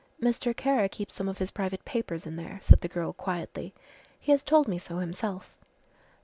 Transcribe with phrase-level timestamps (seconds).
[0.19, 0.55] "Mr.
[0.57, 3.71] Kara keeps some of his private papers in there," said the girl quietly,
[4.19, 5.55] "he has told me so himself."